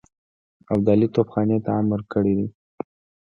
ابدالي 0.73 1.07
توپخانې 1.15 1.57
ته 1.65 1.71
امر 1.81 2.01
کړی 2.13 2.33
دی. 2.37 2.47